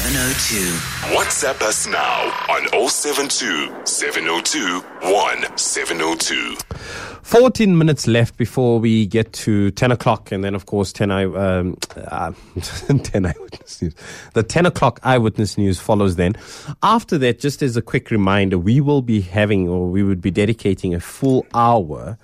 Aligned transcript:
702. 0.00 1.14
WhatsApp 1.14 1.60
us 1.60 1.86
now 1.86 2.32
on 2.48 2.88
072 2.88 3.84
702 3.84 4.80
1702. 5.02 6.56
14 7.22 7.76
minutes 7.76 8.06
left 8.06 8.38
before 8.38 8.80
we 8.80 9.04
get 9.04 9.30
to 9.34 9.70
10 9.72 9.92
o'clock, 9.92 10.32
and 10.32 10.42
then, 10.42 10.54
of 10.54 10.64
course, 10.64 10.94
10, 10.94 11.10
eye, 11.10 11.24
um, 11.24 11.76
uh, 11.96 12.32
10 12.86 13.26
eyewitness 13.26 13.82
news. 13.82 13.94
The 14.32 14.42
10 14.42 14.64
o'clock 14.64 15.00
eyewitness 15.02 15.58
news 15.58 15.78
follows 15.78 16.16
then. 16.16 16.32
After 16.82 17.18
that, 17.18 17.38
just 17.38 17.60
as 17.60 17.76
a 17.76 17.82
quick 17.82 18.10
reminder, 18.10 18.56
we 18.56 18.80
will 18.80 19.02
be 19.02 19.20
having, 19.20 19.68
or 19.68 19.90
we 19.90 20.02
would 20.02 20.22
be 20.22 20.30
dedicating 20.30 20.94
a 20.94 21.00
full 21.00 21.44
hour 21.52 22.16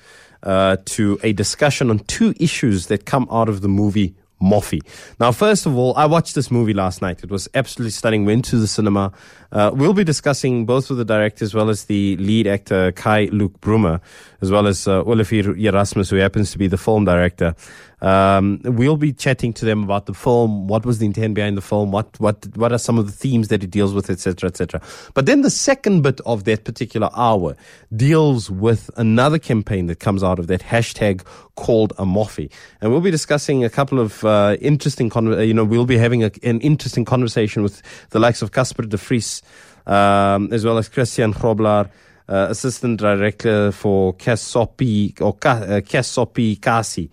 uh, 0.42 0.78
to 0.86 1.20
a 1.22 1.34
discussion 1.34 1.90
on 1.90 1.98
two 1.98 2.32
issues 2.40 2.86
that 2.86 3.04
come 3.04 3.28
out 3.30 3.50
of 3.50 3.60
the 3.60 3.68
movie 3.68 4.14
Moffie. 4.40 4.82
Now, 5.18 5.32
first 5.32 5.66
of 5.66 5.76
all, 5.76 5.94
I 5.96 6.06
watched 6.06 6.34
this 6.34 6.50
movie 6.50 6.74
last 6.74 7.00
night. 7.00 7.24
It 7.24 7.30
was 7.30 7.48
absolutely 7.54 7.92
stunning. 7.92 8.26
Went 8.26 8.44
to 8.46 8.56
the 8.56 8.66
cinema. 8.66 9.12
Uh, 9.50 9.70
we'll 9.72 9.94
be 9.94 10.04
discussing 10.04 10.66
both 10.66 10.88
with 10.88 10.98
the 10.98 11.04
director 11.04 11.44
as 11.44 11.54
well 11.54 11.70
as 11.70 11.84
the 11.84 12.16
lead 12.18 12.46
actor 12.46 12.92
Kai 12.92 13.28
Luke 13.32 13.60
Brummer, 13.60 14.00
as 14.42 14.50
well 14.50 14.66
as 14.66 14.86
uh, 14.86 15.02
Olivier 15.02 15.54
Erasmus, 15.56 16.10
who 16.10 16.16
happens 16.16 16.50
to 16.52 16.58
be 16.58 16.66
the 16.66 16.76
film 16.76 17.04
director. 17.04 17.54
Um, 18.02 18.60
we'll 18.62 18.98
be 18.98 19.12
chatting 19.12 19.54
to 19.54 19.64
them 19.64 19.82
about 19.82 20.04
the 20.04 20.12
film, 20.12 20.68
what 20.68 20.84
was 20.84 20.98
the 20.98 21.06
intent 21.06 21.34
behind 21.34 21.56
the 21.56 21.62
film, 21.62 21.92
what 21.92 22.20
what 22.20 22.46
what 22.54 22.70
are 22.70 22.78
some 22.78 22.98
of 22.98 23.06
the 23.06 23.12
themes 23.12 23.48
that 23.48 23.64
it 23.64 23.70
deals 23.70 23.94
with, 23.94 24.10
etc., 24.10 24.48
etc. 24.48 24.82
But 25.14 25.24
then 25.24 25.40
the 25.40 25.50
second 25.50 26.02
bit 26.02 26.20
of 26.26 26.44
that 26.44 26.64
particular 26.64 27.08
hour 27.16 27.56
deals 27.94 28.50
with 28.50 28.90
another 28.96 29.38
campaign 29.38 29.86
that 29.86 29.98
comes 29.98 30.22
out 30.22 30.38
of 30.38 30.46
that 30.48 30.60
hashtag 30.60 31.24
called 31.54 31.96
Amofi, 31.96 32.50
and 32.82 32.90
we'll 32.90 33.00
be 33.00 33.10
discussing 33.10 33.64
a 33.64 33.70
couple 33.70 33.98
of 33.98 34.22
uh, 34.24 34.58
interesting, 34.60 35.08
con- 35.08 35.40
you 35.40 35.54
know, 35.54 35.64
we'll 35.64 35.86
be 35.86 35.96
having 35.96 36.22
a, 36.22 36.30
an 36.42 36.60
interesting 36.60 37.06
conversation 37.06 37.62
with 37.62 37.80
the 38.10 38.18
likes 38.18 38.42
of 38.42 38.52
Casper 38.52 38.82
de 38.82 38.98
Vries, 38.98 39.40
um, 39.86 40.52
as 40.52 40.66
well 40.66 40.76
as 40.76 40.88
Christian 40.88 41.32
Grobler. 41.32 41.88
Uh, 42.28 42.48
Assistant 42.50 42.98
Director 42.98 43.70
for 43.70 44.12
Kasopi 44.14 45.20
or 45.20 45.32
Ka, 45.34 45.58
uh, 45.58 45.80
Kasi 45.80 47.08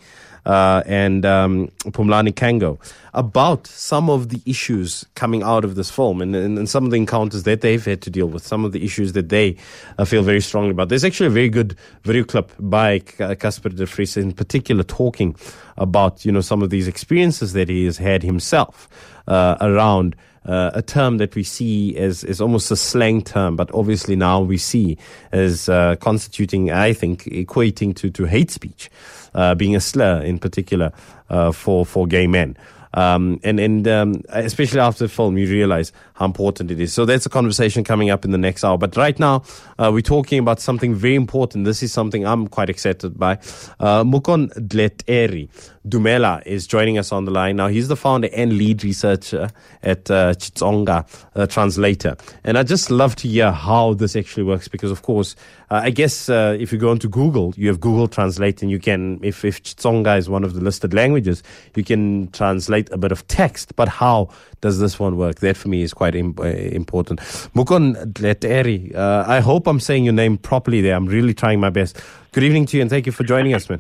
uh, 0.46 0.84
and 0.86 1.26
um, 1.26 1.70
Pumlani 1.86 2.34
Kango 2.34 2.78
about 3.14 3.68
some 3.68 4.10
of 4.10 4.30
the 4.30 4.42
issues 4.46 5.06
coming 5.16 5.44
out 5.44 5.64
of 5.64 5.76
this 5.76 5.90
film 5.90 6.22
and, 6.22 6.36
and, 6.36 6.58
and, 6.58 6.70
some 6.70 6.84
of 6.84 6.92
the 6.92 6.98
encounters 6.98 7.44
that 7.44 7.62
they've 7.62 7.86
had 7.86 8.02
to 8.02 8.10
deal 8.10 8.26
with, 8.26 8.46
some 8.46 8.66
of 8.66 8.72
the 8.72 8.84
issues 8.84 9.14
that 9.14 9.30
they 9.30 9.56
uh, 9.98 10.06
feel 10.06 10.24
very 10.24 10.42
strongly 10.42 10.72
about. 10.72 10.90
There's 10.90 11.06
actually 11.06 11.28
a 11.28 11.32
very 11.32 11.50
good 11.50 11.78
video 12.04 12.24
clip 12.24 12.52
by 12.60 13.00
Casper 13.00 13.70
de 13.70 13.86
Vries 13.86 14.18
in 14.18 14.34
particular 14.34 14.84
talking 14.84 15.36
about, 15.78 16.26
you 16.26 16.32
know, 16.32 16.42
some 16.42 16.62
of 16.62 16.70
these 16.72 16.88
experiences 16.88 17.54
that 17.54 17.70
he 17.70 17.86
has 17.86 17.98
had 17.98 18.24
himself 18.24 18.90
uh, 19.28 19.58
around 19.62 20.16
uh, 20.46 20.72
a 20.74 20.82
term 20.82 21.18
that 21.18 21.36
we 21.36 21.44
see 21.44 21.96
as, 21.98 22.24
as 22.24 22.42
almost 22.42 22.72
a 22.72 22.76
slang 22.76 23.22
term, 23.22 23.56
but 23.56 23.74
obviously 23.74 24.16
now 24.16 24.42
we 24.42 24.58
see 24.58 24.98
as 25.32 25.70
uh, 25.70 25.96
constituting, 25.98 26.72
I 26.72 26.94
think, 26.94 27.24
equating 27.26 27.96
to, 27.98 28.10
to 28.12 28.26
hate 28.26 28.52
speech, 28.52 28.90
uh, 29.34 29.56
being 29.56 29.76
a 29.76 29.82
slur 29.82 30.22
in 30.22 30.40
particular 30.40 30.92
uh, 31.30 31.52
for, 31.52 31.86
for 31.86 32.08
gay 32.08 32.28
men. 32.28 32.58
Um, 32.94 33.40
and 33.44 33.60
and 33.60 33.88
um, 33.88 34.22
especially 34.30 34.80
after 34.80 35.06
the 35.06 35.10
film, 35.10 35.38
you 35.38 35.48
realize 35.50 35.92
how 36.14 36.26
important 36.26 36.72
it 36.72 36.80
is. 36.80 36.94
So 36.94 37.06
that's 37.06 37.26
a 37.26 37.30
conversation 37.30 37.84
coming 37.84 38.10
up 38.10 38.24
in 38.24 38.32
the 38.32 38.38
next 38.38 38.64
hour. 38.64 38.78
But 38.78 38.96
right 38.96 39.18
now, 39.20 39.44
uh, 39.80 39.90
we're 39.94 40.02
talking 40.02 40.40
about 40.40 40.60
something 40.60 40.94
very 40.94 41.16
important. 41.16 41.66
This 41.66 41.82
is 41.82 41.92
something 41.92 42.26
I'm 42.26 42.48
quite 42.48 42.70
excited 42.70 43.18
by. 43.18 43.34
Uh, 43.80 44.04
Mukon 44.04 44.54
Dleteri 44.54 45.50
Dumela 45.88 46.42
is 46.46 46.66
joining 46.68 46.98
us 46.98 47.12
on 47.12 47.26
the 47.26 47.32
line 47.32 47.58
now. 47.58 47.68
He's 47.68 47.88
the 47.88 47.96
founder 47.96 48.30
and 48.34 48.54
lead 48.54 48.84
researcher 48.84 49.50
at 49.82 50.10
uh, 50.10 50.34
Xitsonga 50.34 51.06
uh, 51.36 51.48
Translator, 51.48 52.16
and 52.44 52.58
I 52.58 52.64
just 52.64 52.90
love 52.90 53.16
to 53.18 53.28
hear 53.28 53.52
how 53.52 53.94
this 53.94 54.16
actually 54.16 54.44
works 54.44 54.68
because, 54.68 54.92
of 54.92 55.02
course, 55.02 55.36
uh, 55.70 55.82
I 55.84 55.90
guess 55.90 56.30
uh, 56.30 56.56
if 56.58 56.72
you 56.72 56.78
go 56.78 56.92
onto 56.92 57.10
Google, 57.10 57.54
you 57.58 57.68
have 57.68 57.82
Google 57.82 58.08
Translate, 58.08 58.62
and 58.62 58.72
you 58.72 58.80
can, 58.80 59.20
if 59.24 59.44
if 59.44 59.62
Xitsonga 59.64 60.18
is 60.18 60.30
one 60.30 60.44
of 60.44 60.54
the 60.54 60.62
listed 60.62 60.94
languages, 60.94 61.44
you 61.76 61.84
can 61.84 62.30
translate 62.32 62.83
a 62.92 62.98
bit 62.98 63.12
of 63.12 63.26
text. 63.28 63.76
But 63.76 63.88
how 63.88 64.30
does 64.62 64.80
this 64.80 65.00
one 65.00 65.18
work? 65.18 65.40
That 65.40 65.58
for 65.58 65.70
me 65.70 65.82
is 65.84 65.94
quite 65.94 66.16
Im- 66.16 66.36
uh, 66.40 66.44
important. 66.44 67.20
Mukon 67.56 67.96
Dleteri, 68.14 68.96
uh, 68.96 69.26
I 69.28 69.40
hope 69.40 69.68
I'm 69.68 69.80
saying 69.80 70.04
your 70.06 70.14
name 70.14 70.38
properly 70.38 70.82
there. 70.82 70.96
I'm 70.96 71.06
really 71.06 71.34
trying 71.34 71.60
my 71.60 71.70
best. 71.70 72.02
Good 72.32 72.44
evening 72.44 72.66
to 72.68 72.78
you, 72.78 72.82
and 72.82 72.90
thank 72.90 73.06
you 73.06 73.12
for 73.12 73.24
joining 73.24 73.54
us, 73.54 73.70
man. 73.70 73.80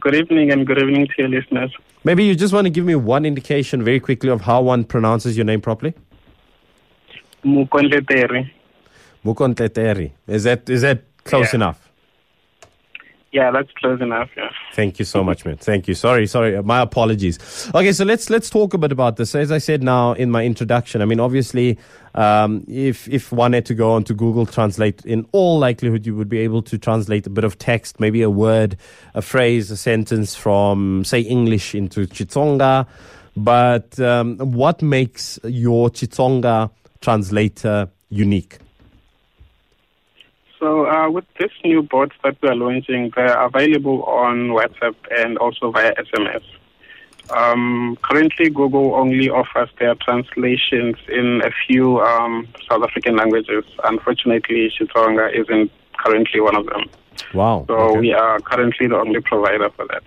Good 0.00 0.14
evening 0.14 0.50
and 0.50 0.66
good 0.66 0.78
evening 0.78 1.06
to 1.08 1.12
your 1.18 1.28
listeners. 1.28 1.70
Maybe 2.04 2.24
you 2.24 2.34
just 2.34 2.54
want 2.54 2.64
to 2.64 2.70
give 2.70 2.84
me 2.84 2.94
one 2.94 3.26
indication 3.26 3.84
very 3.84 4.00
quickly 4.00 4.30
of 4.30 4.40
how 4.40 4.62
one 4.62 4.84
pronounces 4.84 5.36
your 5.36 5.44
name 5.44 5.60
properly? 5.60 5.92
Mukonleteri. 7.44 8.50
Mukonteteri. 9.24 10.12
Is 10.26 10.44
that 10.44 10.68
is 10.70 10.82
that 10.82 11.02
close 11.24 11.52
Yeah. 11.52 11.56
enough? 11.56 11.91
Yeah, 13.32 13.50
that's 13.50 13.70
close 13.72 14.02
enough. 14.02 14.28
Yeah. 14.36 14.50
Thank 14.74 14.98
you 14.98 15.06
so 15.06 15.24
much, 15.24 15.46
man. 15.46 15.56
Thank 15.56 15.88
you. 15.88 15.94
Sorry, 15.94 16.26
sorry. 16.26 16.62
My 16.62 16.82
apologies. 16.82 17.38
Okay, 17.74 17.92
so 17.92 18.04
let's 18.04 18.28
let's 18.28 18.50
talk 18.50 18.74
a 18.74 18.78
bit 18.78 18.92
about 18.92 19.16
this. 19.16 19.34
As 19.34 19.50
I 19.50 19.56
said 19.56 19.82
now 19.82 20.12
in 20.12 20.30
my 20.30 20.44
introduction, 20.44 21.00
I 21.00 21.06
mean, 21.06 21.18
obviously, 21.18 21.78
um, 22.14 22.62
if 22.68 23.08
if 23.08 23.32
one 23.32 23.54
had 23.54 23.64
to 23.66 23.74
go 23.74 23.92
onto 23.92 24.12
Google 24.12 24.44
Translate, 24.44 25.02
in 25.06 25.26
all 25.32 25.58
likelihood, 25.58 26.04
you 26.04 26.14
would 26.14 26.28
be 26.28 26.40
able 26.40 26.60
to 26.60 26.76
translate 26.76 27.26
a 27.26 27.30
bit 27.30 27.44
of 27.44 27.58
text, 27.58 27.98
maybe 27.98 28.20
a 28.20 28.28
word, 28.28 28.76
a 29.14 29.22
phrase, 29.22 29.70
a 29.70 29.78
sentence 29.78 30.34
from 30.34 31.02
say 31.02 31.20
English 31.20 31.74
into 31.74 32.06
Chitsonga. 32.06 32.86
But 33.34 33.98
um, 33.98 34.36
what 34.36 34.82
makes 34.82 35.38
your 35.42 35.88
Chitsonga 35.88 36.70
translator 37.00 37.88
unique? 38.10 38.58
So 40.62 40.86
uh, 40.86 41.10
with 41.10 41.24
this 41.40 41.50
new 41.64 41.82
bots 41.82 42.14
that 42.22 42.36
we 42.40 42.48
are 42.48 42.54
launching, 42.54 43.10
they're 43.16 43.36
available 43.36 44.04
on 44.04 44.50
WhatsApp 44.50 44.94
and 45.10 45.36
also 45.38 45.72
via 45.72 45.92
SMS. 45.96 46.44
Um, 47.30 47.98
currently, 48.02 48.48
Google 48.48 48.94
only 48.94 49.28
offers 49.28 49.70
their 49.80 49.96
translations 49.96 50.94
in 51.08 51.42
a 51.44 51.50
few 51.66 51.98
um, 51.98 52.46
South 52.70 52.84
African 52.84 53.16
languages. 53.16 53.64
Unfortunately, 53.82 54.72
Xitsonga 54.78 55.34
isn't 55.34 55.72
currently 55.98 56.40
one 56.40 56.54
of 56.54 56.66
them. 56.66 56.84
Wow. 57.34 57.64
So 57.66 57.74
okay. 57.74 57.98
we 57.98 58.12
are 58.12 58.38
currently 58.38 58.86
the 58.86 59.00
only 59.00 59.20
provider 59.20 59.68
for 59.70 59.88
that. 59.88 60.04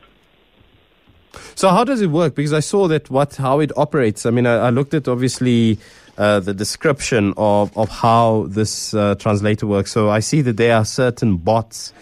So 1.55 1.67
how 1.67 1.83
does 1.83 1.99
it 1.99 2.11
work? 2.11 2.33
Because 2.33 2.53
I 2.53 2.61
saw 2.61 2.88
that 2.88 3.09
what 3.09 3.35
how 3.35 3.59
it 3.59 3.73
operates. 3.75 4.25
I 4.25 4.29
mean, 4.29 4.45
I, 4.45 4.67
I 4.67 4.69
looked 4.69 4.94
at 4.94 5.09
obviously 5.09 5.79
uh, 6.17 6.39
the 6.39 6.53
description 6.53 7.33
of 7.37 7.75
of 7.77 7.89
how 7.89 8.45
this 8.49 8.93
uh, 8.93 9.15
translator 9.15 9.67
works. 9.67 9.91
So 9.91 10.09
I 10.09 10.19
see 10.19 10.41
that 10.41 10.57
there 10.57 10.75
are 10.75 10.85
certain 10.85 11.37
bots. 11.37 11.93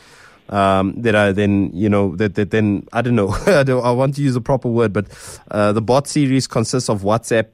Um, 0.49 1.01
that 1.01 1.15
are 1.15 1.31
then, 1.31 1.71
you 1.73 1.87
know, 1.87 2.15
that, 2.17 2.35
that 2.35 2.51
then, 2.51 2.85
I 2.91 3.01
don't 3.01 3.15
know, 3.15 3.29
I, 3.47 3.63
don't, 3.63 3.83
I 3.83 3.91
want 3.91 4.15
to 4.15 4.21
use 4.21 4.35
a 4.35 4.41
proper 4.41 4.67
word, 4.67 4.91
but 4.91 5.07
uh, 5.49 5.71
the 5.71 5.81
bot 5.81 6.05
series 6.05 6.47
consists 6.47 6.89
of 6.89 7.01
WhatsApp, 7.01 7.53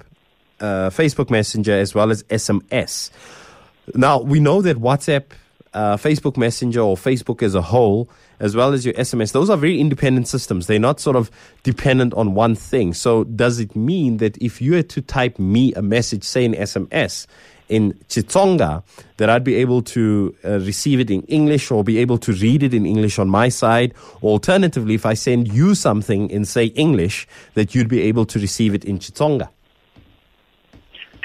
uh, 0.59 0.89
Facebook 0.89 1.29
Messenger, 1.29 1.77
as 1.77 1.93
well 1.93 2.09
as 2.09 2.23
SMS. 2.23 3.11
Now, 3.93 4.19
we 4.19 4.39
know 4.39 4.61
that 4.63 4.77
WhatsApp, 4.77 5.25
uh, 5.73 5.97
Facebook 5.97 6.37
Messenger, 6.37 6.81
or 6.81 6.95
Facebook 6.95 7.43
as 7.43 7.55
a 7.55 7.61
whole, 7.61 8.09
as 8.39 8.55
well 8.55 8.73
as 8.73 8.85
your 8.85 8.93
SMS, 8.95 9.31
those 9.31 9.49
are 9.49 9.57
very 9.57 9.79
independent 9.79 10.27
systems. 10.27 10.67
They're 10.67 10.79
not 10.79 10.99
sort 10.99 11.15
of 11.15 11.29
dependent 11.63 12.13
on 12.13 12.33
one 12.33 12.55
thing. 12.55 12.93
So, 12.93 13.23
does 13.23 13.59
it 13.59 13.75
mean 13.75 14.17
that 14.17 14.37
if 14.37 14.61
you 14.61 14.73
were 14.73 14.83
to 14.83 15.01
type 15.01 15.37
me 15.39 15.73
a 15.73 15.81
message, 15.81 16.23
say 16.23 16.45
in 16.45 16.53
SMS, 16.53 17.27
in 17.67 17.93
Chitsonga, 18.09 18.83
that 19.17 19.29
I'd 19.29 19.43
be 19.43 19.55
able 19.55 19.81
to 19.83 20.35
uh, 20.43 20.59
receive 20.59 20.99
it 20.99 21.11
in 21.11 21.21
English 21.23 21.69
or 21.69 21.83
be 21.83 21.99
able 21.99 22.17
to 22.19 22.33
read 22.33 22.63
it 22.63 22.73
in 22.73 22.85
English 22.85 23.19
on 23.19 23.29
my 23.29 23.49
side? 23.49 23.93
Alternatively, 24.23 24.95
if 24.95 25.05
I 25.05 25.13
send 25.13 25.47
you 25.47 25.75
something 25.75 26.29
in, 26.29 26.45
say, 26.45 26.65
English, 26.65 27.27
that 27.53 27.75
you'd 27.75 27.87
be 27.87 28.01
able 28.01 28.25
to 28.25 28.39
receive 28.39 28.73
it 28.73 28.83
in 28.83 28.99
Chitsonga? 28.99 29.49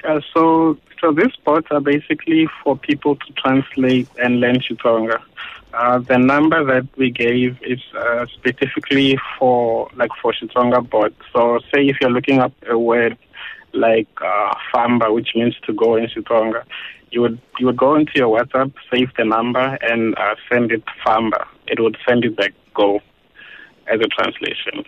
Uh, 0.07 0.21
so, 0.35 0.77
so 1.05 1.13
these 1.13 1.37
bots 1.45 1.67
are 1.71 1.81
basically 1.81 2.49
for 2.63 2.79
people 2.79 3.17
to 3.17 3.33
translate 3.35 4.09
and 4.19 4.41
learn 4.41 4.57
Xitsonga. 4.57 5.21
Uh, 5.75 5.99
the 5.99 6.17
number 6.17 6.65
that 6.65 6.89
we 6.97 7.11
gave 7.11 7.59
is 7.63 7.81
uh, 7.95 8.25
specifically 8.33 9.19
for 9.39 9.91
like 9.97 10.11
for 10.23 10.33
Xitsonga 10.33 10.89
bots. 10.89 11.15
So, 11.35 11.59
say 11.75 11.87
if 11.89 11.99
you're 12.01 12.11
looking 12.11 12.39
up 12.39 12.53
a 12.67 12.79
word 12.79 13.19
like 13.75 14.09
uh, 14.23 14.55
famba, 14.73 15.13
which 15.13 15.31
means 15.35 15.55
to 15.67 15.75
go 15.75 15.97
in 15.97 16.07
Xitsonga, 16.07 16.65
you 17.11 17.21
would 17.21 17.39
you 17.59 17.67
would 17.67 17.77
go 17.77 17.97
into 17.97 18.13
your 18.15 18.39
WhatsApp, 18.39 18.73
save 18.91 19.11
the 19.19 19.27
number, 19.27 19.79
and 19.83 20.17
uh, 20.17 20.37
send 20.51 20.73
it 20.73 20.85
famba. 21.05 21.47
It 21.67 21.81
would 21.81 21.99
send 22.09 22.25
it 22.25 22.35
back 22.35 22.55
go 22.73 23.01
as 23.93 24.01
a 24.01 24.09
translation. 24.09 24.85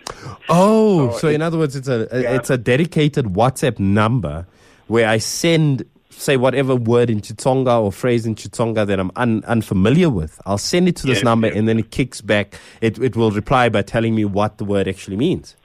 Oh, 0.49 1.11
So 1.11 1.17
so 1.19 1.27
in 1.27 1.43
other 1.43 1.59
words, 1.59 1.75
it's 1.75 1.87
a, 1.87 2.07
a 2.09 2.21
yeah. 2.21 2.35
it's 2.35 2.49
a 2.49 2.57
dedicated 2.57 3.25
WhatsApp 3.25 3.77
number 3.77 4.47
where 4.87 5.07
I 5.07 5.17
send 5.17 5.85
say 6.17 6.37
whatever 6.37 6.75
word 6.75 7.09
in 7.09 7.21
Chitsonga 7.21 7.81
or 7.81 7.91
phrase 7.91 8.25
in 8.25 8.35
Chitsonga 8.35 8.85
that 8.87 8.99
I'm 8.99 9.11
un, 9.15 9.43
unfamiliar 9.45 10.09
with. 10.09 10.41
I'll 10.45 10.57
send 10.57 10.87
it 10.87 10.95
to 10.97 11.07
this 11.07 11.23
number, 11.23 11.47
and 11.47 11.67
then 11.67 11.79
it 11.79 11.91
kicks 11.91 12.21
back. 12.21 12.59
It 12.81 12.99
it 12.99 13.15
will 13.15 13.31
reply 13.31 13.69
by 13.69 13.81
telling 13.83 14.15
me 14.15 14.25
what 14.25 14.57
the 14.57 14.65
word 14.65 14.87
actually 14.87 15.17
means. 15.17 15.55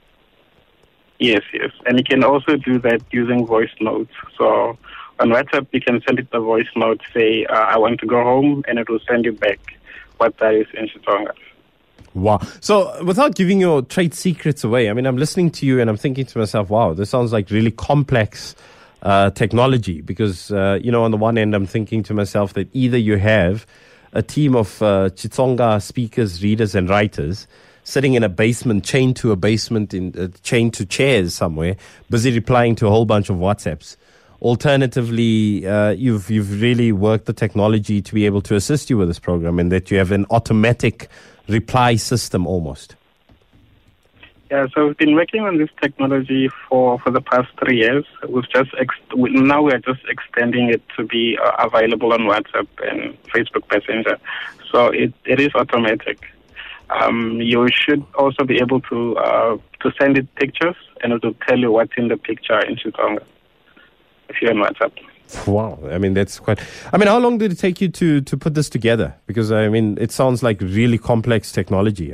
Yes, 1.19 1.41
yes. 1.53 1.71
And 1.85 1.97
you 1.97 2.03
can 2.03 2.23
also 2.23 2.57
do 2.57 2.79
that 2.79 3.01
using 3.11 3.45
voice 3.45 3.71
notes. 3.79 4.11
So 4.37 4.77
on 5.19 5.29
WhatsApp, 5.29 5.67
you 5.71 5.79
can 5.79 6.01
send 6.05 6.19
it 6.19 6.27
a 6.33 6.39
voice 6.39 6.67
note, 6.75 7.01
say, 7.13 7.45
uh, 7.45 7.53
I 7.53 7.77
want 7.77 7.99
to 8.01 8.07
go 8.07 8.21
home, 8.21 8.63
and 8.67 8.79
it 8.79 8.89
will 8.89 8.99
send 9.07 9.25
you 9.25 9.31
back 9.31 9.59
what 10.17 10.37
that 10.39 10.53
is 10.53 10.67
in 10.73 10.87
Xitsonga. 10.87 11.33
Wow. 12.13 12.41
So, 12.59 13.03
without 13.03 13.35
giving 13.35 13.59
your 13.59 13.81
trade 13.81 14.13
secrets 14.13 14.63
away, 14.63 14.89
I 14.89 14.93
mean, 14.93 15.05
I'm 15.05 15.17
listening 15.17 15.49
to 15.51 15.65
you 15.65 15.79
and 15.79 15.89
I'm 15.89 15.97
thinking 15.97 16.25
to 16.25 16.37
myself, 16.37 16.69
wow, 16.69 16.93
this 16.93 17.09
sounds 17.09 17.31
like 17.33 17.49
really 17.49 17.71
complex 17.71 18.55
uh, 19.03 19.29
technology 19.31 20.01
because, 20.01 20.51
uh, 20.51 20.79
you 20.81 20.91
know, 20.91 21.03
on 21.03 21.11
the 21.11 21.17
one 21.17 21.37
end, 21.37 21.53
I'm 21.53 21.67
thinking 21.67 22.03
to 22.03 22.13
myself 22.13 22.53
that 22.53 22.69
either 22.73 22.97
you 22.97 23.17
have 23.17 23.65
a 24.13 24.21
team 24.21 24.55
of 24.55 24.81
uh, 24.81 25.09
Xitsonga 25.09 25.81
speakers, 25.81 26.41
readers, 26.41 26.73
and 26.73 26.89
writers 26.89 27.47
sitting 27.83 28.13
in 28.13 28.23
a 28.23 28.29
basement, 28.29 28.85
chained 28.85 29.15
to 29.17 29.31
a 29.31 29.35
basement, 29.35 29.93
in, 29.93 30.17
uh, 30.17 30.29
chained 30.41 30.73
to 30.75 30.85
chairs 30.85 31.33
somewhere, 31.33 31.75
busy 32.09 32.31
replying 32.31 32.75
to 32.75 32.87
a 32.87 32.89
whole 32.89 33.05
bunch 33.05 33.29
of 33.29 33.35
WhatsApps. 33.35 33.97
Alternatively, 34.41 35.65
uh, 35.67 35.91
you've 35.91 36.29
you've 36.29 36.61
really 36.61 36.91
worked 36.91 37.25
the 37.25 37.33
technology 37.33 38.01
to 38.01 38.13
be 38.13 38.25
able 38.25 38.41
to 38.41 38.55
assist 38.55 38.89
you 38.89 38.97
with 38.97 39.07
this 39.07 39.19
program, 39.19 39.59
and 39.59 39.71
that 39.71 39.89
you 39.89 39.97
have 39.97 40.11
an 40.11 40.25
automatic 40.31 41.07
reply 41.47 41.95
system 41.95 42.45
almost. 42.45 42.95
Yeah, 44.53 44.67
so 44.75 44.85
we've 44.85 44.97
been 44.97 45.15
working 45.15 45.41
on 45.41 45.57
this 45.57 45.71
technology 45.81 46.47
for, 46.69 46.99
for 46.99 47.09
the 47.09 47.21
past 47.21 47.47
three 47.57 47.77
years. 47.77 48.05
We've 48.29 48.47
just 48.51 48.69
ex- 48.77 48.93
we, 49.17 49.31
now 49.31 49.63
we 49.63 49.71
are 49.71 49.79
just 49.79 50.01
extending 50.07 50.69
it 50.69 50.83
to 50.95 51.05
be 51.05 51.39
uh, 51.43 51.65
available 51.67 52.13
on 52.13 52.19
WhatsApp 52.31 52.67
and 52.87 53.17
Facebook 53.31 53.63
Messenger. 53.71 54.19
So 54.71 54.89
it, 54.89 55.11
it 55.25 55.39
is 55.39 55.55
automatic. 55.55 56.19
Um, 56.91 57.41
you 57.41 57.67
should 57.73 58.05
also 58.13 58.43
be 58.43 58.59
able 58.61 58.79
to 58.81 59.17
uh, 59.17 59.57
to 59.81 59.91
send 59.99 60.19
it 60.19 60.27
pictures, 60.35 60.75
and 61.01 61.13
it 61.13 61.23
will 61.23 61.33
tell 61.47 61.57
you 61.57 61.71
what's 61.71 61.93
in 61.97 62.09
the 62.09 62.17
picture 62.17 62.59
in 62.59 62.75
Xitsonga 62.75 63.23
if 64.29 64.39
you're 64.39 64.51
on 64.51 64.57
WhatsApp. 64.57 64.91
Wow, 65.47 65.79
I 65.89 65.97
mean 65.97 66.13
that's 66.13 66.37
quite. 66.37 66.59
I 66.93 66.99
mean, 66.99 67.07
how 67.07 67.17
long 67.17 67.39
did 67.39 67.53
it 67.53 67.57
take 67.57 67.81
you 67.81 67.89
to 67.89 68.21
to 68.21 68.37
put 68.37 68.53
this 68.53 68.69
together? 68.69 69.15
Because 69.25 69.51
I 69.51 69.67
mean, 69.69 69.97
it 69.99 70.11
sounds 70.11 70.43
like 70.43 70.61
really 70.61 70.99
complex 70.99 71.51
technology. 71.51 72.13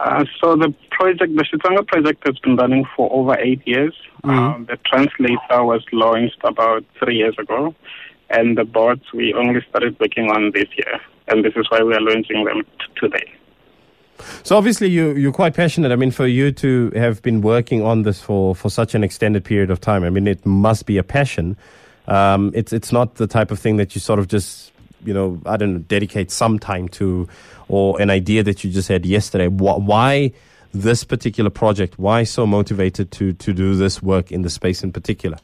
Uh, 0.00 0.24
so 0.40 0.56
the 0.56 0.74
project, 0.90 1.34
the 1.36 1.44
Xitsonga 1.44 1.86
project, 1.86 2.26
has 2.26 2.38
been 2.40 2.56
running 2.56 2.84
for 2.96 3.12
over 3.12 3.38
eight 3.38 3.62
years. 3.66 3.94
Mm-hmm. 4.24 4.38
Um, 4.38 4.66
the 4.66 4.76
translator 4.84 5.64
was 5.64 5.82
launched 5.92 6.38
about 6.44 6.84
three 6.98 7.16
years 7.16 7.36
ago, 7.38 7.74
and 8.30 8.58
the 8.58 8.64
bots 8.64 9.12
we 9.12 9.32
only 9.34 9.60
started 9.68 9.98
working 10.00 10.30
on 10.30 10.50
this 10.52 10.68
year, 10.76 11.00
and 11.28 11.44
this 11.44 11.52
is 11.56 11.66
why 11.70 11.82
we 11.82 11.94
are 11.94 12.00
launching 12.00 12.44
them 12.44 12.62
t- 12.62 13.00
today. 13.00 13.32
So 14.42 14.56
obviously 14.56 14.88
you 14.88 15.12
you're 15.14 15.32
quite 15.32 15.54
passionate. 15.54 15.90
I 15.92 15.96
mean, 15.96 16.10
for 16.10 16.26
you 16.26 16.52
to 16.52 16.90
have 16.94 17.20
been 17.22 17.40
working 17.40 17.82
on 17.82 18.02
this 18.02 18.20
for 18.20 18.54
for 18.54 18.70
such 18.70 18.94
an 18.94 19.02
extended 19.02 19.44
period 19.44 19.70
of 19.70 19.80
time, 19.80 20.04
I 20.04 20.10
mean, 20.10 20.26
it 20.26 20.44
must 20.46 20.86
be 20.86 20.98
a 20.98 21.02
passion. 21.02 21.56
Um, 22.06 22.52
it's 22.54 22.72
it's 22.72 22.92
not 22.92 23.16
the 23.16 23.26
type 23.26 23.50
of 23.50 23.58
thing 23.58 23.76
that 23.76 23.94
you 23.94 24.00
sort 24.00 24.18
of 24.18 24.28
just 24.28 24.72
you 25.04 25.14
know 25.14 25.40
I 25.46 25.56
don't 25.56 25.72
know 25.74 25.78
dedicate 25.80 26.30
some 26.30 26.58
time 26.58 26.88
to, 26.90 27.28
or 27.68 28.00
an 28.00 28.10
idea 28.10 28.42
that 28.42 28.64
you 28.64 28.70
just 28.70 28.88
had 28.88 29.04
yesterday. 29.06 29.48
Why 29.48 30.32
this 30.72 31.04
particular 31.04 31.50
project? 31.50 31.98
Why 31.98 32.24
so 32.24 32.46
motivated 32.46 33.10
to 33.12 33.32
to 33.32 33.52
do 33.52 33.74
this 33.74 34.02
work 34.02 34.32
in 34.32 34.42
the 34.42 34.50
space 34.50 34.82
in 34.82 34.92
particular? 34.92 35.38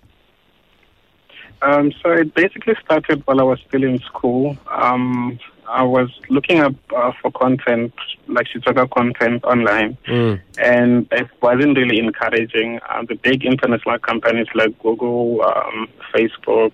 Um, 1.62 1.92
so 2.02 2.10
it 2.12 2.34
basically 2.34 2.74
started 2.82 3.22
while 3.26 3.38
I 3.40 3.42
was 3.42 3.60
still 3.68 3.84
in 3.84 3.98
school. 3.98 4.56
Um, 4.70 5.38
I 5.68 5.82
was 5.82 6.08
looking 6.30 6.60
up 6.60 6.74
uh, 6.96 7.12
for 7.20 7.30
content, 7.30 7.92
like 8.26 8.46
Xitsonga 8.48 8.90
content 8.90 9.44
online, 9.44 9.96
Mm. 10.08 10.40
and 10.58 11.06
it 11.12 11.28
wasn't 11.42 11.76
really 11.76 11.98
encouraging. 11.98 12.80
Uh, 12.88 13.02
the 13.06 13.14
big 13.14 13.44
international 13.44 13.98
companies 13.98 14.48
like 14.54 14.76
Google, 14.82 15.42
um, 15.42 15.86
Facebook, 16.14 16.72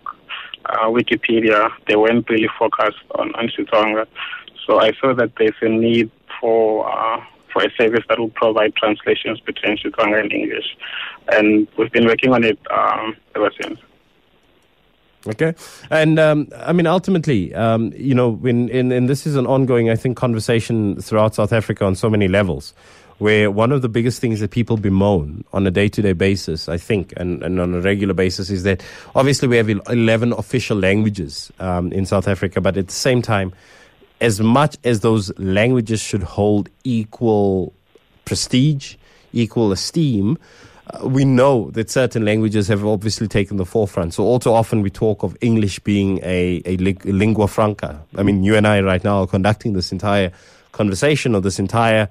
uh, 0.71 0.87
Wikipedia, 0.87 1.71
they 1.87 1.97
weren't 1.97 2.29
really 2.29 2.49
focused 2.59 2.99
on, 3.15 3.35
on 3.35 3.49
Xitsonga. 3.49 4.07
So 4.67 4.81
I 4.81 4.93
saw 5.01 5.15
that 5.15 5.33
there's 5.39 5.55
a 5.63 5.69
need 5.69 6.11
for 6.41 6.91
uh, 6.91 7.25
for 7.53 7.63
a 7.63 7.71
service 7.73 8.05
that 8.09 8.19
will 8.19 8.31
provide 8.31 8.75
translations 8.77 9.41
between 9.41 9.79
Xitsonga 9.79 10.21
and 10.21 10.33
English, 10.33 10.77
and 11.33 11.67
we've 11.79 11.93
been 11.93 12.07
working 12.07 12.33
on 12.33 12.45
it 12.45 12.59
um, 12.71 13.17
ever 13.35 13.51
since. 13.61 13.79
Okay, 15.27 15.55
and 15.91 16.19
um, 16.19 16.49
I 16.55 16.73
mean, 16.73 16.87
ultimately, 16.87 17.53
um, 17.55 17.93
you 17.97 18.15
know, 18.15 18.31
when 18.31 18.69
and, 18.71 18.93
and 18.93 19.09
this 19.09 19.27
is 19.27 19.35
an 19.37 19.47
ongoing, 19.47 19.91
I 19.91 19.97
think, 19.97 20.17
conversation 20.17 21.01
throughout 21.01 21.35
South 21.35 21.53
Africa 21.53 21.85
on 21.85 21.95
so 21.95 22.09
many 22.09 22.29
levels, 22.29 22.75
where 23.19 23.51
one 23.51 23.73
of 23.73 23.81
the 23.81 23.89
biggest 23.89 24.21
things 24.21 24.41
that 24.41 24.51
people 24.51 24.77
bemoan 24.77 25.45
on 25.53 25.67
a 25.67 25.71
day-to-day 25.71 26.13
basis, 26.13 26.69
I 26.69 26.77
think, 26.77 27.13
and, 27.17 27.43
and 27.43 27.59
on 27.61 27.75
a 27.75 27.81
regular 27.81 28.15
basis, 28.15 28.51
is 28.51 28.63
that 28.65 28.85
obviously 29.15 29.49
we 29.49 29.57
have 29.57 29.69
eleven 29.69 30.33
official 30.33 30.77
languages 30.79 31.51
um, 31.59 31.93
in 31.93 32.05
South 32.07 32.29
Africa, 32.29 32.61
but 32.61 32.77
at 32.77 32.89
the 32.89 32.93
same 32.93 33.23
time, 33.23 33.53
as 34.21 34.41
much 34.41 34.77
as 34.85 35.01
those 35.01 35.33
languages 35.39 36.01
should 36.01 36.23
hold 36.23 36.69
equal 36.85 37.73
prestige, 38.25 38.97
equal 39.33 39.73
esteem. 39.73 40.39
Uh, 40.89 41.09
we 41.09 41.25
know 41.25 41.71
that 41.73 41.91
certain 41.91 42.25
languages 42.25 42.69
have 42.69 42.85
obviously 42.85 43.27
taken 43.27 43.57
the 43.57 43.65
forefront. 43.65 44.15
So 44.15 44.23
all 44.23 44.39
too 44.39 44.53
often 44.53 44.83
we 44.83 44.91
talk 44.91 45.25
of 45.25 45.37
English 45.41 45.81
being 45.81 46.21
a, 46.23 46.63
a 46.65 46.77
lingua 46.77 47.49
franca. 47.49 48.01
I 48.15 48.23
mean, 48.23 48.45
you 48.45 48.55
and 48.55 48.69
I 48.69 48.81
right 48.81 49.03
now 49.03 49.23
are 49.23 49.27
conducting 49.27 49.73
this 49.73 49.91
entire 49.91 50.31
conversation 50.71 51.35
or 51.35 51.41
this 51.41 51.59
entire 51.59 52.09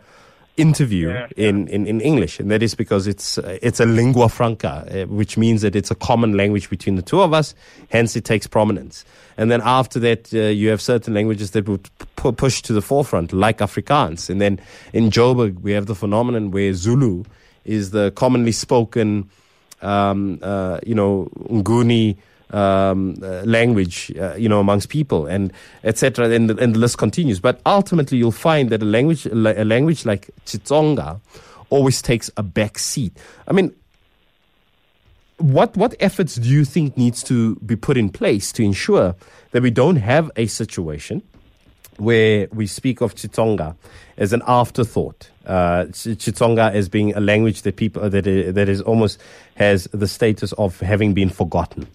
interview 0.58 1.10
Yeah, 1.10 1.28
in, 1.36 1.68
in, 1.68 1.86
in 1.86 2.02
English, 2.02 2.40
and 2.40 2.50
that 2.50 2.64
is 2.64 2.76
because 2.76 3.08
it's 3.08 3.38
uh, 3.38 3.58
it's 3.62 3.80
a 3.80 3.86
lingua 3.86 4.30
franca, 4.30 4.88
uh, 4.90 5.06
which 5.08 5.38
means 5.38 5.62
that 5.62 5.76
it's 5.76 5.92
a 5.92 5.96
common 5.96 6.38
language 6.38 6.70
between 6.70 6.96
the 6.96 7.02
two 7.02 7.22
of 7.22 7.34
us. 7.34 7.54
Hence, 7.90 8.16
it 8.16 8.24
takes 8.26 8.48
prominence. 8.48 9.06
And 9.38 9.52
then 9.52 9.62
after 9.64 10.00
that, 10.00 10.34
uh, 10.34 10.38
you 10.40 10.70
have 10.70 10.82
certain 10.82 11.14
languages 11.14 11.52
that 11.52 11.68
would 11.68 11.90
p- 12.16 12.32
push 12.32 12.62
to 12.64 12.74
the 12.74 12.82
forefront, 12.82 13.34
like 13.34 13.58
Afrikaans. 13.58 14.30
And 14.30 14.40
then 14.40 14.60
in 14.94 15.10
Joburg, 15.10 15.62
we 15.62 15.74
have 15.74 15.88
the 15.88 15.96
phenomenon 15.96 16.52
where 16.52 16.74
Zulu 16.74 17.26
is 17.66 17.92
the 17.92 18.12
commonly 18.12 18.54
spoken, 18.54 19.30
um, 19.82 20.40
uh, 20.42 20.80
you 20.86 20.96
know, 20.96 21.28
Nguni 21.50 22.16
um, 22.52 23.18
uh, 23.24 23.42
language, 23.44 24.12
uh, 24.20 24.36
you 24.36 24.48
know, 24.50 24.60
amongst 24.60 24.90
people, 24.90 25.26
and 25.26 25.52
etc. 25.84 26.30
And, 26.30 26.50
the- 26.50 26.58
and 26.58 26.76
the 26.76 26.80
list 26.80 26.98
continues. 26.98 27.40
But 27.40 27.60
ultimately, 27.66 28.18
you'll 28.18 28.32
find 28.32 28.70
that 28.70 28.82
a 28.82 28.86
language, 28.86 29.26
a 29.26 29.64
language 29.66 30.06
like 30.06 30.30
Xitsonga, 30.46 31.20
always 31.70 32.02
takes 32.02 32.30
a 32.38 32.44
back 32.44 32.78
seat. 32.78 33.18
I 33.48 33.54
mean, 33.54 33.74
what 35.38 35.76
what 35.76 35.96
efforts 36.00 36.36
do 36.36 36.48
you 36.48 36.64
think 36.66 36.96
needs 36.98 37.22
to 37.24 37.56
be 37.58 37.76
put 37.76 37.98
in 37.98 38.10
place 38.10 38.52
to 38.54 38.64
ensure 38.64 39.16
that 39.52 39.62
we 39.62 39.70
don't 39.72 39.98
have 39.98 40.32
a 40.36 40.46
situation 40.48 41.22
where 41.98 42.48
we 42.54 42.68
speak 42.68 43.02
of 43.02 43.16
Chitonga 43.16 43.76
as 44.18 44.34
an 44.34 44.42
afterthought, 44.48 45.30
uh, 45.46 45.86
Ch- 45.86 46.18
Chitonga 46.20 46.74
as 46.74 46.90
being 46.90 47.14
a 47.16 47.20
language 47.20 47.62
that 47.64 47.76
people 47.78 48.10
that 48.10 48.24
that 48.24 48.70
is 48.70 48.82
almost 48.82 49.20
has 49.56 49.86
the 49.94 50.08
status 50.08 50.52
of 50.54 50.80
having 50.80 51.14
been 51.14 51.30
forgotten. 51.30 51.88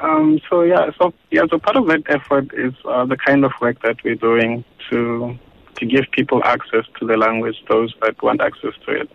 Um, 0.00 0.40
so 0.50 0.62
yeah, 0.62 0.90
so 0.98 1.12
yeah, 1.30 1.42
so 1.50 1.58
part 1.58 1.76
of 1.76 1.86
that 1.86 2.02
effort 2.08 2.52
is 2.54 2.74
uh, 2.84 3.04
the 3.06 3.16
kind 3.16 3.44
of 3.44 3.52
work 3.60 3.80
that 3.82 3.96
we're 4.04 4.14
doing 4.14 4.64
to 4.90 5.38
to 5.76 5.86
give 5.86 6.04
people 6.12 6.42
access 6.44 6.84
to 6.98 7.06
the 7.06 7.16
language, 7.18 7.56
those 7.68 7.94
that 8.00 8.22
want 8.22 8.40
access 8.40 8.72
to 8.86 8.92
it. 8.92 9.10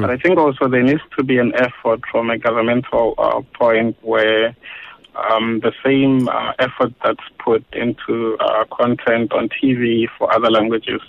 But 0.00 0.10
I 0.10 0.16
think 0.16 0.38
also 0.38 0.66
there 0.68 0.82
needs 0.82 1.02
to 1.18 1.22
be 1.24 1.36
an 1.38 1.52
effort 1.54 2.00
from 2.10 2.30
a 2.30 2.38
governmental 2.38 3.14
uh, 3.18 3.42
point 3.58 3.96
where 4.02 4.56
um, 5.30 5.60
the 5.60 5.72
same 5.84 6.28
uh, 6.28 6.52
effort 6.58 6.92
that's 7.04 7.24
put 7.38 7.64
into 7.72 8.36
uh, 8.40 8.64
content 8.72 9.32
on 9.32 9.48
TV 9.48 10.06
for 10.18 10.32
other 10.34 10.50
languages 10.50 11.00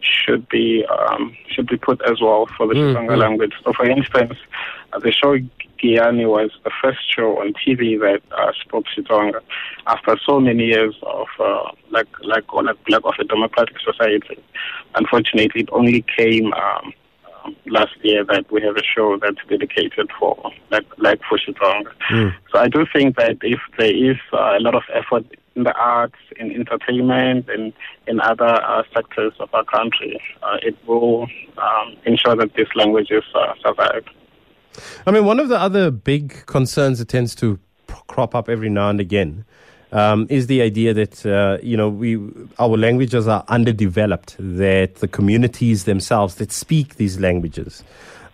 should 0.00 0.48
be 0.48 0.84
um, 0.86 1.36
should 1.48 1.66
be 1.66 1.76
put 1.76 2.00
as 2.10 2.20
well 2.20 2.46
for 2.56 2.66
the 2.66 2.74
Mm, 2.74 2.94
mm. 2.96 3.16
language. 3.18 3.52
So, 3.64 3.72
for 3.72 3.88
instance, 3.88 4.34
uh, 4.92 4.98
the 4.98 5.12
show 5.12 5.36
Giyani 5.82 6.28
was 6.28 6.50
the 6.64 6.70
first 6.82 7.00
show 7.14 7.38
on 7.40 7.52
TV 7.54 7.98
that 8.00 8.22
uh, 8.36 8.52
spoke 8.60 8.84
Xitsonga 8.96 9.40
after 9.86 10.18
so 10.26 10.40
many 10.40 10.66
years 10.66 10.94
of 11.02 11.28
uh, 11.38 11.70
like 11.90 12.08
like 12.22 12.52
or 12.52 12.62
like 12.62 12.76
lack 12.88 13.02
of 13.04 13.14
a 13.18 13.24
democratic 13.24 13.76
society. 13.80 14.38
Unfortunately, 14.94 15.62
it 15.62 15.68
only 15.72 16.04
came. 16.16 16.52
Um, 16.52 16.92
um, 17.44 17.56
last 17.66 17.94
year 18.02 18.24
that 18.24 18.50
we 18.52 18.60
have 18.62 18.76
a 18.76 18.82
show 18.82 19.16
that's 19.16 19.38
dedicated 19.48 20.10
for 20.18 20.36
like 20.70 20.86
like 20.98 21.20
for 21.28 21.38
Xitsonga. 21.38 21.92
So 22.52 22.58
I 22.58 22.68
do 22.68 22.84
think 22.92 23.16
that 23.16 23.38
if 23.42 23.60
there 23.78 23.94
is 23.94 24.16
uh, 24.32 24.56
a 24.58 24.60
lot 24.60 24.74
of 24.74 24.82
effort 24.92 25.24
in 25.56 25.64
the 25.64 25.74
arts, 25.74 26.16
in 26.38 26.52
entertainment, 26.52 27.48
and 27.48 27.72
in 28.06 28.20
other 28.20 28.44
uh, 28.64 28.82
sectors 28.94 29.32
of 29.40 29.48
our 29.54 29.64
country, 29.64 30.20
uh, 30.42 30.58
it 30.62 30.76
will 30.86 31.28
um, 31.58 31.96
ensure 32.04 32.36
that 32.36 32.54
these 32.54 32.68
languages 32.74 33.24
uh, 33.34 33.54
survive. 33.64 34.04
I 35.06 35.10
mean, 35.10 35.24
one 35.24 35.40
of 35.40 35.48
the 35.48 35.58
other 35.58 35.90
big 35.90 36.46
concerns 36.46 36.98
that 36.98 37.08
tends 37.08 37.34
to 37.36 37.58
crop 38.06 38.34
up 38.34 38.48
every 38.48 38.68
now 38.68 38.88
and 38.90 39.00
again 39.00 39.44
um, 39.92 40.26
is 40.30 40.46
the 40.46 40.62
idea 40.62 40.94
that 40.94 41.26
uh, 41.26 41.58
you 41.62 41.76
know 41.76 41.88
we 41.88 42.18
our 42.58 42.76
languages 42.76 43.26
are 43.26 43.44
underdeveloped. 43.48 44.36
That 44.38 44.96
the 44.96 45.08
communities 45.08 45.84
themselves 45.84 46.36
that 46.36 46.52
speak 46.52 46.96
these 46.96 47.18
languages 47.18 47.82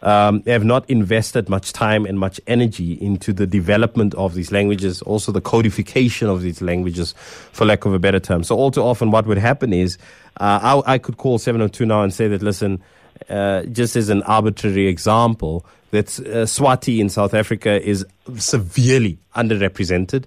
um, 0.02 0.42
have 0.46 0.64
not 0.64 0.88
invested 0.90 1.48
much 1.48 1.72
time 1.72 2.04
and 2.04 2.18
much 2.18 2.40
energy 2.46 2.92
into 2.92 3.32
the 3.32 3.46
development 3.46 4.14
of 4.14 4.34
these 4.34 4.52
languages, 4.52 5.02
also 5.02 5.32
the 5.32 5.40
codification 5.40 6.28
of 6.28 6.42
these 6.42 6.60
languages, 6.60 7.14
for 7.52 7.64
lack 7.64 7.84
of 7.84 7.94
a 7.94 7.98
better 7.98 8.20
term. 8.20 8.44
So 8.44 8.56
all 8.56 8.70
too 8.70 8.82
often, 8.82 9.10
what 9.10 9.26
would 9.26 9.38
happen 9.38 9.72
is 9.72 9.98
uh, 10.38 10.82
I, 10.86 10.94
I, 10.94 10.98
could 10.98 11.16
call 11.16 11.38
702 11.38 11.86
now 11.86 12.02
and 12.02 12.12
say 12.12 12.28
that 12.28 12.42
listen. 12.42 12.82
Uh, 13.28 13.62
just 13.64 13.96
as 13.96 14.08
an 14.08 14.22
arbitrary 14.24 14.86
example, 14.86 15.64
that 15.90 16.06
uh, 16.20 16.44
Swati 16.46 16.98
in 16.98 17.08
South 17.08 17.34
Africa 17.34 17.82
is 17.82 18.04
severely 18.36 19.18
underrepresented 19.34 20.24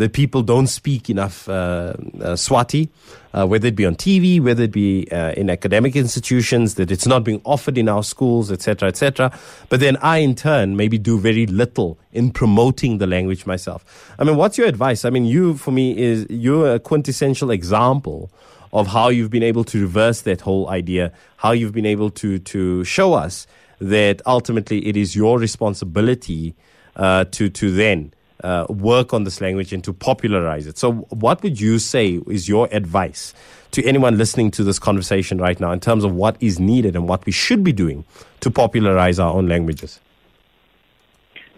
that 0.00 0.14
people 0.14 0.40
don't 0.40 0.66
speak 0.66 1.10
enough 1.10 1.46
uh, 1.46 1.52
uh, 1.52 2.34
Swati, 2.34 2.88
uh, 3.34 3.46
whether 3.46 3.68
it 3.68 3.76
be 3.76 3.84
on 3.84 3.94
TV, 3.94 4.40
whether 4.40 4.62
it 4.62 4.72
be 4.72 5.02
in 5.36 5.50
academic 5.50 5.94
institutions, 5.94 6.76
that 6.76 6.90
it's 6.90 7.06
not 7.06 7.22
being 7.22 7.42
offered 7.44 7.76
in 7.76 7.86
our 7.86 8.02
schools, 8.02 8.50
etc., 8.50 8.88
etc. 8.88 9.30
But 9.68 9.80
then 9.80 9.98
I, 9.98 10.18
in 10.18 10.34
turn, 10.34 10.74
maybe 10.74 10.96
do 10.96 11.20
very 11.20 11.44
little 11.44 11.98
in 12.12 12.30
promoting 12.30 12.96
the 12.96 13.06
language 13.06 13.44
myself. 13.44 13.84
I 14.18 14.24
mean, 14.24 14.36
what's 14.36 14.56
your 14.56 14.66
advice? 14.66 15.04
I 15.04 15.10
mean, 15.10 15.26
you, 15.26 15.58
for 15.58 15.70
me, 15.70 15.98
is 15.98 16.26
you're 16.30 16.74
a 16.76 16.80
quintessential 16.80 17.50
example 17.50 18.30
of 18.72 18.86
how 18.86 19.10
you've 19.10 19.30
been 19.30 19.42
able 19.42 19.64
to 19.64 19.82
reverse 19.82 20.22
that 20.22 20.40
whole 20.40 20.70
idea, 20.70 21.12
how 21.36 21.50
you've 21.50 21.74
been 21.74 21.84
able 21.84 22.08
to 22.12 22.38
to 22.38 22.84
show 22.84 23.12
us 23.12 23.46
that 23.80 24.22
ultimately 24.24 24.86
it 24.86 24.96
is 24.96 25.14
your 25.14 25.38
responsibility 25.38 26.54
uh, 26.96 27.24
to 27.32 27.50
to 27.50 27.70
then 27.70 28.14
uh, 28.42 28.66
work 28.68 29.12
on 29.12 29.24
this 29.24 29.40
language 29.40 29.72
and 29.72 29.82
to 29.84 29.92
popularize 29.92 30.66
it. 30.66 30.78
So, 30.78 30.92
what 31.10 31.42
would 31.42 31.60
you 31.60 31.78
say 31.78 32.20
is 32.26 32.48
your 32.48 32.68
advice 32.72 33.34
to 33.72 33.84
anyone 33.84 34.18
listening 34.18 34.50
to 34.52 34.64
this 34.64 34.78
conversation 34.78 35.38
right 35.38 35.58
now 35.60 35.72
in 35.72 35.80
terms 35.80 36.04
of 36.04 36.14
what 36.14 36.36
is 36.40 36.58
needed 36.58 36.96
and 36.96 37.08
what 37.08 37.24
we 37.26 37.32
should 37.32 37.62
be 37.62 37.72
doing 37.72 38.04
to 38.40 38.50
popularize 38.50 39.18
our 39.18 39.32
own 39.32 39.48
languages? 39.48 40.00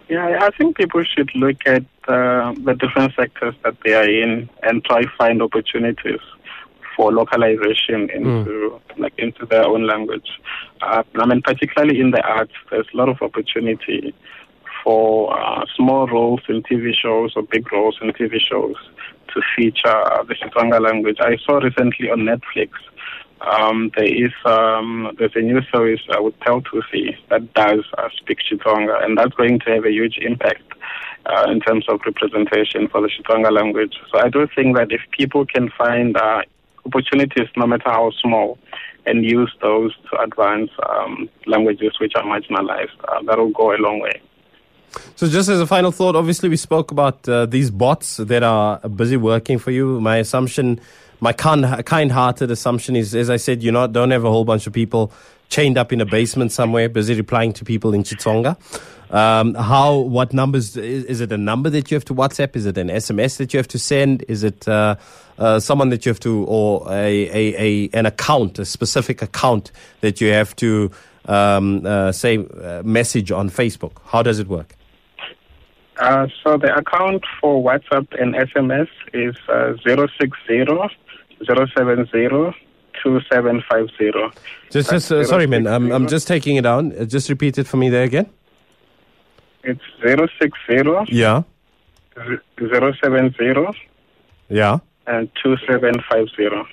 Yeah, 0.09 0.39
I 0.43 0.51
think 0.51 0.77
people 0.77 1.03
should 1.05 1.31
look 1.35 1.57
at 1.65 1.85
uh, 2.07 2.53
the 2.65 2.77
different 2.79 3.15
sectors 3.15 3.55
that 3.65 3.77
they 3.85 3.95
are 3.95 4.09
in 4.09 4.51
and 4.63 4.85
try 4.85 5.05
find 5.17 5.41
opportunities 5.41 6.21
for 6.95 7.13
localization 7.13 8.11
into 8.11 8.79
mm. 8.79 8.99
like 8.99 9.15
into 9.19 9.47
their 9.47 9.65
own 9.65 9.87
language. 9.87 10.29
Uh, 10.83 11.03
I 11.15 11.27
mean, 11.27 11.41
particularly 11.43 12.01
in 12.01 12.11
the 12.11 12.23
arts, 12.23 12.53
there's 12.71 12.87
a 12.93 12.97
lot 12.97 13.09
of 13.09 13.23
opportunity 13.23 14.15
for 14.83 15.39
uh, 15.39 15.65
small 15.77 16.07
roles 16.07 16.41
in 16.49 16.63
TV 16.63 16.93
shows 16.95 17.33
or 17.37 17.43
big 17.43 17.71
roles 17.73 17.99
in 18.03 18.11
TV 18.13 18.39
shows 18.41 18.77
to 19.35 19.41
feature 19.57 19.89
uh, 19.89 20.23
the 20.25 20.35
Xitsonga 20.35 20.81
language. 20.81 21.19
I 21.21 21.37
saw 21.45 21.59
recently 21.59 22.11
on 22.11 22.21
Netflix 22.21 22.71
um, 23.51 23.91
there 23.97 24.05
is 24.05 24.33
um, 24.45 25.15
there's 25.19 25.33
a 25.35 25.41
new 25.41 25.61
series 25.75 26.01
I 26.11 26.21
would 26.21 26.33
uh, 26.33 26.35
with 26.35 26.41
Pearl 26.41 26.63
Thusi 26.63 27.17
that 27.31 27.53
does 27.55 27.85
uh, 27.99 28.09
speak 28.17 28.39
Xitsonga, 28.51 29.05
and 29.05 29.19
that's 29.19 29.35
going 29.35 29.59
to 29.61 29.71
have 29.71 29.85
a 29.85 29.91
huge 29.91 30.19
impact 30.19 30.63
uh, 31.27 31.51
in 31.51 31.61
terms 31.61 31.87
of 31.89 32.01
representation 32.07 32.89
for 32.89 33.01
the 33.01 33.09
Xitsonga 33.09 33.51
language. 33.51 33.95
So 34.13 34.21
I 34.21 34.29
do 34.29 34.47
think 34.55 34.77
that 34.77 34.93
if 34.93 35.01
people 35.11 35.45
can 35.45 35.71
find 35.77 36.17
uh, 36.17 36.43
opportunities, 36.87 37.49
no 37.57 37.67
matter 37.67 37.91
how 37.91 38.13
small, 38.21 38.59
and 39.07 39.25
use 39.25 39.53
those 39.61 39.93
to 40.11 40.21
advance 40.21 40.71
um, 40.89 41.29
languages 41.47 41.95
which 42.01 42.13
are 42.15 42.23
marginalized, 42.23 42.97
uh, 43.09 43.23
that 43.23 43.39
will 43.39 43.51
go 43.51 43.75
a 43.75 43.79
long 43.79 43.99
way. 43.99 44.23
So, 45.17 45.29
just 45.29 45.49
as 45.49 45.61
a 45.61 45.67
final 45.67 45.93
thought, 45.93 46.17
obviously, 46.17 46.49
we 46.49 46.57
spoke 46.57 46.91
about 46.91 47.29
uh, 47.29 47.47
these 47.47 47.71
bots 47.71 48.17
that 48.19 48.43
are 48.43 48.79
busy 48.89 49.17
working 49.17 49.59
for 49.59 49.71
you. 49.71 50.01
My 50.01 50.17
assumption, 50.17 50.81
my 51.21 51.33
kind 51.33 52.13
hearted 52.13 52.51
assumption 52.51 52.97
is, 52.97 53.15
as 53.15 53.31
I 53.31 53.37
said, 53.37 53.63
you 53.63 53.73
not, 53.73 53.93
don't 53.93 54.11
have 54.11 54.25
a 54.25 54.31
whole 54.31 54.45
bunch 54.45 54.67
of 54.67 54.73
people 54.73 55.13
chained 55.49 55.77
up 55.77 55.93
in 55.93 56.01
a 56.01 56.07
basement 56.07 56.51
somewhere, 56.51 56.89
busy 56.89 57.15
replying 57.15 57.53
to 57.53 57.65
people 57.65 57.93
in 57.93 58.03
Xitsonga. 58.03 58.57
Um, 59.13 59.55
how, 59.55 59.97
what 59.99 60.33
numbers, 60.33 60.75
is, 60.79 61.05
is, 61.05 61.21
it 61.21 61.31
a 61.31 61.37
number 61.37 61.69
that 61.69 61.91
you 61.91 61.95
have 61.97 62.05
to 62.07 62.15
WhatsApp? 62.15 62.57
Is 62.57 62.65
it 62.65 62.79
an 62.79 62.89
SMS 62.89 63.37
that 63.37 63.53
you 63.53 63.59
have 63.59 63.69
to 63.69 63.79
send? 63.79 64.25
Is 64.27 64.43
it 64.43 64.67
uh, 64.67 64.97
uh, 65.39 65.61
someone 65.61 65.91
that 65.91 66.07
you 66.07 66.11
have 66.11 66.21
to, 66.21 66.45
or 66.45 66.91
a, 66.91 67.29
a, 67.29 67.61
a, 67.61 67.91
an 67.93 68.07
account, 68.07 68.59
a 68.59 68.65
specific 68.65 69.21
account 69.21 69.71
that 70.01 70.23
you 70.23 70.33
have 70.33 70.57
to, 70.57 70.91
um, 71.27 71.85
uh, 71.85 72.11
say, 72.13 72.39
uh, 72.39 72.83
message 72.83 73.31
on 73.31 73.51
Facebook? 73.51 73.99
How 74.07 74.23
does 74.23 74.39
it 74.39 74.49
work? 74.49 74.75
Uh, 75.99 76.27
so 76.43 76.57
the 76.57 76.75
account 76.75 77.25
for 77.41 77.63
WhatsApp 77.63 78.07
and 78.21 78.35
SMS 78.35 78.89
is 79.13 79.37
uh, 79.49 79.75
060 79.85 80.65
070 81.45 82.55
2750. 83.03 84.13
Just, 84.71 84.91
just 84.91 85.13
uh, 85.13 85.25
sorry, 85.25 85.47
man. 85.47 85.67
I'm, 85.67 85.91
I'm 85.93 86.07
just 86.07 86.27
taking 86.29 86.57
it 86.57 86.63
down. 86.63 86.93
Uh, 86.99 87.05
just 87.05 87.29
repeat 87.29 87.59
it 87.59 87.67
for 87.67 87.77
me 87.77 87.89
there 87.89 88.05
again. 88.05 88.29
It's 89.65 89.81
060 90.03 91.15
yeah. 91.15 91.43
070 92.17 93.79
yeah. 94.49 94.79
and 95.07 95.31
2750. 95.43 96.69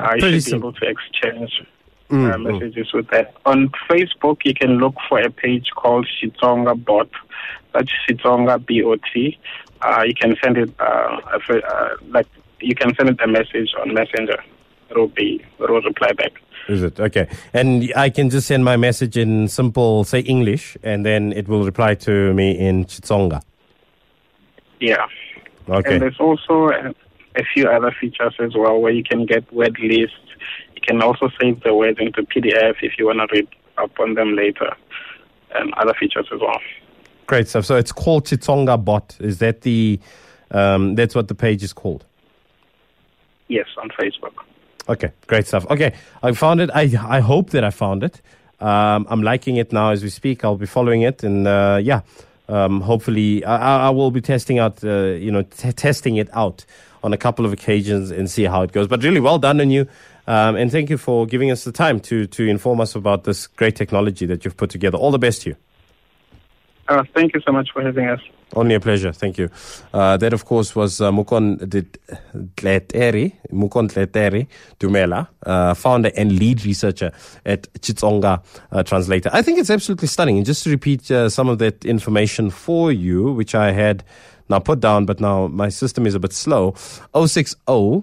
I 0.00 0.18
should 0.18 0.44
be 0.44 0.54
able 0.54 0.72
to 0.72 0.86
exchange 0.86 1.62
mm, 2.10 2.32
uh, 2.32 2.36
mm. 2.36 2.52
messages 2.52 2.88
mm. 2.88 2.94
with 2.94 3.08
that. 3.10 3.34
On 3.46 3.68
Facebook, 3.90 4.38
you 4.44 4.54
can 4.54 4.78
look 4.78 4.94
for 5.08 5.20
a 5.20 5.30
page 5.30 5.70
called 5.74 6.06
Xitsonga 6.20 6.84
Bot. 6.84 7.10
That's 7.74 7.90
Xitsonga 8.08 8.64
B-O-T. 8.64 9.38
Uh, 9.80 10.02
you 10.06 10.14
can 10.14 10.36
send 10.42 10.58
it 10.58 10.70
uh, 10.80 11.20
uh, 11.50 11.88
like 12.08 12.26
you 12.60 12.74
can 12.74 12.94
send 12.96 13.08
it 13.10 13.20
a 13.22 13.28
message 13.28 13.70
on 13.80 13.94
Messenger. 13.94 14.42
It 14.90 14.96
will 14.96 15.08
be 15.08 15.44
it 15.60 15.70
will 15.70 15.82
reply 15.82 16.12
back. 16.12 16.32
Is 16.68 16.82
it 16.82 16.98
okay? 17.00 17.28
And 17.54 17.90
I 17.96 18.10
can 18.10 18.28
just 18.28 18.46
send 18.46 18.64
my 18.64 18.76
message 18.76 19.16
in 19.16 19.48
simple, 19.48 20.04
say 20.04 20.20
English, 20.20 20.76
and 20.82 21.06
then 21.06 21.32
it 21.32 21.48
will 21.48 21.64
reply 21.64 21.94
to 21.94 22.34
me 22.34 22.58
in 22.58 22.84
Xitsonga. 22.84 23.42
Yeah. 24.80 25.06
Okay. 25.68 25.94
And 25.94 26.02
there's 26.02 26.20
also 26.20 26.68
a, 26.68 26.94
a 27.36 27.44
few 27.54 27.68
other 27.68 27.94
features 28.00 28.34
as 28.40 28.54
well 28.54 28.80
where 28.80 28.92
you 28.92 29.04
can 29.04 29.26
get 29.26 29.50
word 29.52 29.78
lists. 29.80 30.16
Can 30.88 31.02
also 31.02 31.28
save 31.38 31.62
the 31.62 31.74
words 31.74 31.98
into 32.00 32.22
PDF 32.22 32.76
if 32.80 32.98
you 32.98 33.04
want 33.04 33.18
to 33.18 33.28
read 33.30 33.46
up 33.76 33.90
on 34.00 34.14
them 34.14 34.34
later, 34.34 34.74
and 35.54 35.74
other 35.74 35.92
features 35.92 36.26
as 36.32 36.40
well. 36.40 36.58
Great 37.26 37.46
stuff. 37.46 37.66
So 37.66 37.76
it's 37.76 37.92
called 37.92 38.24
Xitsonga 38.24 38.82
Bot. 38.82 39.14
Is 39.20 39.38
that 39.38 39.60
the 39.60 40.00
um, 40.50 40.94
that's 40.94 41.14
what 41.14 41.28
the 41.28 41.34
page 41.34 41.62
is 41.62 41.74
called? 41.74 42.06
Yes, 43.48 43.66
on 43.76 43.90
Facebook. 43.90 44.32
Okay, 44.88 45.12
great 45.26 45.46
stuff. 45.46 45.66
Okay, 45.70 45.92
I 46.22 46.32
found 46.32 46.62
it. 46.62 46.70
I 46.74 46.90
I 47.06 47.20
hope 47.20 47.50
that 47.50 47.64
I 47.64 47.70
found 47.70 48.02
it. 48.02 48.22
Um, 48.58 49.06
I'm 49.10 49.22
liking 49.22 49.56
it 49.56 49.70
now 49.70 49.90
as 49.90 50.02
we 50.02 50.08
speak. 50.08 50.42
I'll 50.42 50.56
be 50.56 50.64
following 50.64 51.02
it, 51.02 51.22
and 51.22 51.46
uh, 51.46 51.78
yeah, 51.82 52.00
um, 52.48 52.80
hopefully 52.80 53.44
I, 53.44 53.88
I, 53.88 53.90
will 53.90 54.10
be 54.10 54.22
testing 54.22 54.58
out. 54.58 54.82
Uh, 54.82 55.18
you 55.20 55.30
know, 55.30 55.42
t- 55.42 55.72
testing 55.72 56.16
it 56.16 56.30
out 56.32 56.64
on 57.02 57.12
a 57.12 57.18
couple 57.18 57.44
of 57.44 57.52
occasions 57.52 58.10
and 58.10 58.30
see 58.30 58.44
how 58.44 58.62
it 58.62 58.72
goes. 58.72 58.88
But 58.88 59.02
really, 59.02 59.20
well 59.20 59.38
done 59.38 59.60
on 59.60 59.70
you. 59.70 59.86
Um, 60.28 60.56
and 60.56 60.70
thank 60.70 60.90
you 60.90 60.98
for 60.98 61.26
giving 61.26 61.50
us 61.50 61.64
the 61.64 61.72
time 61.72 62.00
to 62.00 62.26
to 62.26 62.46
inform 62.46 62.80
us 62.80 62.94
about 62.94 63.24
this 63.24 63.46
great 63.46 63.76
technology 63.76 64.26
that 64.26 64.44
you've 64.44 64.58
put 64.58 64.68
together. 64.68 64.98
All 64.98 65.10
the 65.10 65.18
best 65.18 65.42
to 65.42 65.50
you. 65.50 65.56
Uh, 66.86 67.02
thank 67.14 67.34
you 67.34 67.40
so 67.40 67.50
much 67.50 67.70
for 67.72 67.82
having 67.82 68.08
us. 68.08 68.20
Only 68.54 68.74
a 68.74 68.80
pleasure. 68.80 69.12
Thank 69.12 69.38
you. 69.38 69.50
Uh, 69.92 70.16
that, 70.18 70.32
of 70.32 70.44
course, 70.44 70.74
was 70.74 71.00
uh, 71.00 71.10
Mukon 71.10 71.58
Tleteri, 72.56 73.32
Mukon 73.52 73.88
Tleteri 73.88 74.46
Dumela, 74.80 75.28
uh, 75.44 75.74
founder 75.74 76.10
and 76.16 76.38
lead 76.38 76.64
researcher 76.64 77.12
at 77.44 77.70
Chitsonga 77.80 78.42
uh, 78.72 78.82
Translator. 78.82 79.30
I 79.34 79.42
think 79.42 79.58
it's 79.58 79.70
absolutely 79.70 80.08
stunning. 80.08 80.38
And 80.38 80.46
just 80.46 80.64
to 80.64 80.70
repeat 80.70 81.10
uh, 81.10 81.28
some 81.28 81.48
of 81.48 81.58
that 81.58 81.84
information 81.84 82.50
for 82.50 82.90
you, 82.90 83.32
which 83.32 83.54
I 83.54 83.72
had 83.72 84.02
now 84.48 84.60
put 84.60 84.80
down, 84.80 85.04
but 85.04 85.20
now 85.20 85.46
my 85.48 85.68
system 85.68 86.06
is 86.06 86.14
a 86.14 86.20
bit 86.20 86.32
slow 86.32 86.74
060 87.14 88.02